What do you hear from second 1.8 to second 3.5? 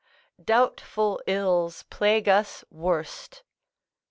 plague us worst."